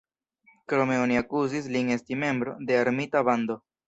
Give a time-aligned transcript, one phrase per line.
[0.71, 3.59] Krome oni akuzis lin esti membro de "armita bando".